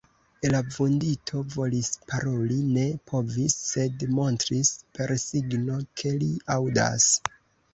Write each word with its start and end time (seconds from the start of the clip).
La 0.51 0.59
vundito 0.75 1.41
volis 1.55 1.91
paroli, 2.13 2.57
ne 2.79 2.85
povis, 3.11 3.59
sed 3.67 4.07
montris 4.21 4.73
per 4.97 5.15
signo, 5.27 5.79
ke 6.03 6.19
li 6.25 6.33
aŭdas. 6.57 7.11